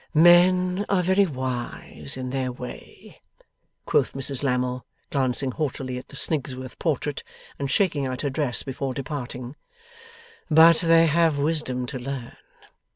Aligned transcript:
'Men 0.15 0.83
are 0.89 1.03
very 1.03 1.27
wise 1.27 2.17
in 2.17 2.31
their 2.31 2.51
way,' 2.51 3.21
quoth 3.85 4.13
Mrs 4.13 4.41
Lammle, 4.41 4.83
glancing 5.11 5.51
haughtily 5.51 5.99
at 5.99 6.07
the 6.07 6.15
Snigsworth 6.15 6.79
portrait, 6.79 7.21
and 7.59 7.69
shaking 7.69 8.07
out 8.07 8.21
her 8.21 8.31
dress 8.31 8.63
before 8.63 8.95
departing; 8.95 9.55
'but 10.49 10.77
they 10.77 11.05
have 11.05 11.37
wisdom 11.37 11.85
to 11.85 11.99
learn. 11.99 12.35